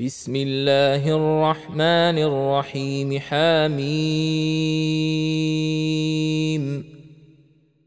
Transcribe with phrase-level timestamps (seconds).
[0.00, 3.82] بسم الله الرحمن الرحيم حميم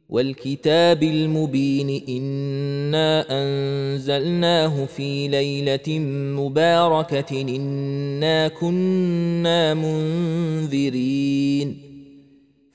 [0.10, 6.00] والكتاب المبين إنا أنزلناه في ليلة
[6.40, 11.18] مباركة إنا كنا منذرين.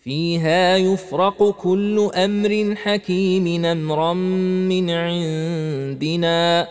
[0.00, 6.68] فيها يفرق كل أمر حكيم أمرا من عندنا.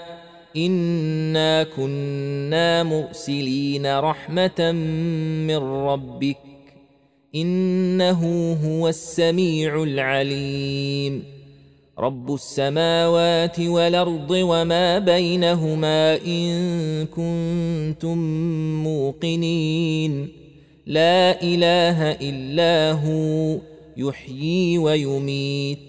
[0.57, 4.71] انا كنا مرسلين رحمه
[5.47, 6.37] من ربك
[7.35, 11.23] انه هو السميع العليم.
[11.99, 18.17] رب السماوات والارض وما بينهما ان كنتم
[18.83, 20.27] موقنين.
[20.85, 23.57] لا اله الا هو
[23.97, 25.88] يحيي ويميت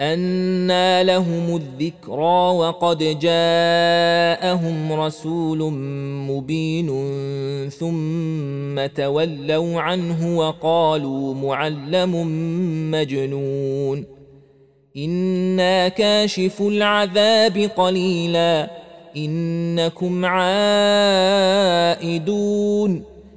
[0.00, 5.72] أنى لهم الذكرى وقد جاءهم رسول
[6.30, 6.88] مبين
[7.70, 12.26] ثم تولوا عنه وقالوا معلم
[12.90, 14.04] مجنون
[14.96, 18.70] إنا كاشف العذاب قليلا
[19.16, 20.64] إنكم عائدون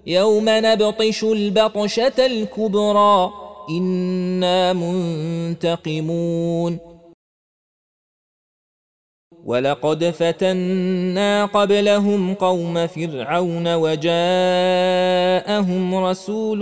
[0.08, 6.18] يوم نبطش البطشة الكبرى أنا منتقمون
[9.48, 14.06] ولقد فتنا قبلهم قوم فرعون وجاءهم
[15.96, 16.60] رسول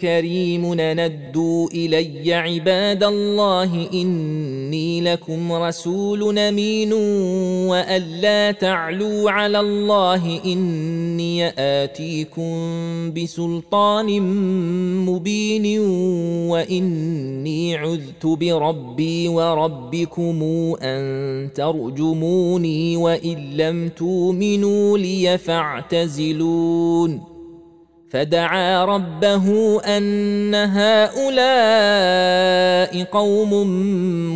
[0.00, 6.92] كريم ندوا الي عباد الله اني لكم رسول امين
[7.72, 11.11] وان لا تعلوا على الله اني
[11.58, 12.52] آتيكم
[13.12, 14.20] بسلطان
[15.06, 15.80] مبين
[16.50, 20.40] وإني عذت بربي وربكم
[21.54, 27.20] تروا ترجموني وإن لم تؤمنوا لي فاعتزلون.
[28.10, 31.92] فدعا ربه أن هؤلاء
[33.04, 33.52] قوم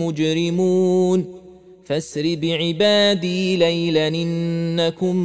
[0.02, 1.24] مجرمون.
[1.86, 5.16] فاسر بعبادي ليلا إنكم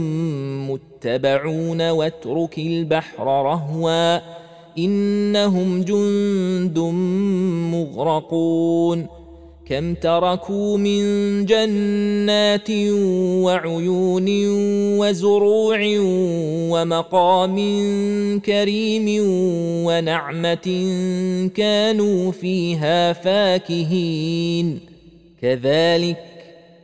[0.71, 4.19] متبعون واترك البحر رهوا
[4.77, 6.79] إنهم جند
[7.73, 9.07] مغرقون
[9.65, 11.01] كم تركوا من
[11.45, 12.69] جنات
[13.43, 14.27] وعيون
[14.99, 15.79] وزروع
[16.71, 17.57] ومقام
[18.39, 19.05] كريم
[19.85, 20.67] ونعمة
[21.55, 24.79] كانوا فيها فاكهين
[25.41, 26.30] كذلك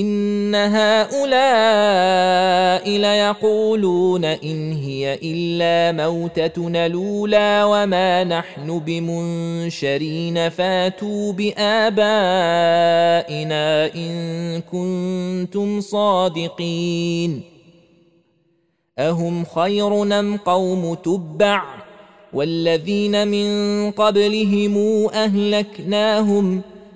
[0.00, 1.14] إن هؤلاء
[2.98, 11.94] ليقولون إن هي إلا موتتنا الأولى وما نحن بمنشرين فاتوا بآبائنا
[13.94, 17.42] إن كنتم صادقين
[18.98, 21.62] أهم خير أم قوم تبع
[22.32, 26.62] والذين من قبلهم أهلكناهم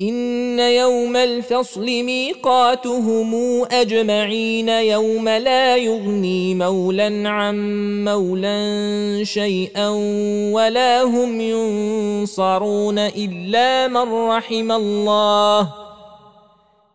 [0.00, 3.34] إن يوم الفصل ميقاتهم
[3.64, 7.56] أجمعين يوم لا يغني مولا عن
[8.04, 9.88] مولا شيئا
[10.52, 15.68] ولا هم ينصرون إلا من رحم الله.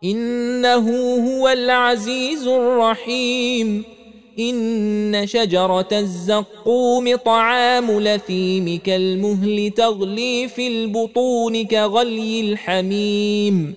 [0.03, 3.96] إنه هو العزيز الرحيم.
[4.39, 13.75] إن شجرة الزقوم طعام لثيم كالمهل تغلي في البطون كغلي الحميم.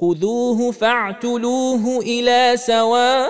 [0.00, 3.28] خذوه فاعتلوه إلى سواء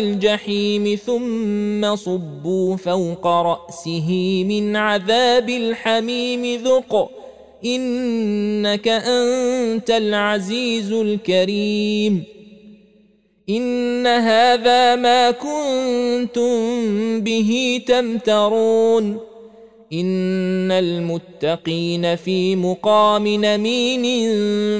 [0.00, 7.10] الجحيم ثم صبوا فوق رأسه من عذاب الحميم ذق.
[7.64, 12.37] إنك أنت العزيز الكريم.
[13.50, 16.50] إن هذا ما كنتم
[17.20, 19.20] به تمترون.
[19.92, 24.04] إن المتقين في مقام نمين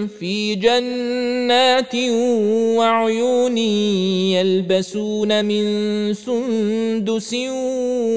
[0.07, 1.95] في جنات
[2.77, 3.59] وعيون
[4.29, 5.65] يلبسون من
[6.15, 7.35] سندس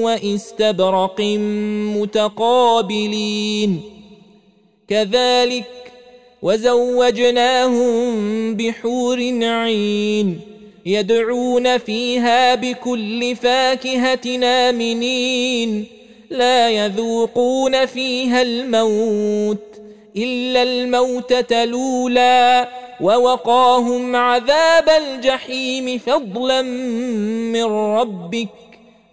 [0.02, 1.20] واستبرق
[1.96, 3.80] متقابلين.
[4.88, 5.81] كذلك
[6.42, 8.04] وزوجناهم
[8.56, 10.40] بحور عين
[10.86, 15.86] يدعون فيها بكل فاكهه امنين
[16.30, 19.80] لا يذوقون فيها الموت
[20.16, 22.68] إلا الموته الاولى
[23.00, 26.62] ووقاهم عذاب الجحيم فضلا
[27.52, 28.48] من ربك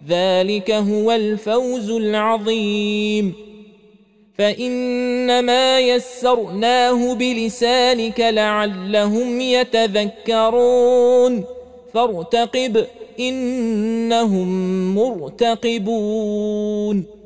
[0.08, 3.49] ذلك هو الفوز العظيم
[4.40, 11.44] فإنما يسرناه بلسانك لعلهم يتذكرون.
[11.94, 12.86] فارتقب
[13.20, 14.48] إنهم
[14.94, 17.19] مرتقبون.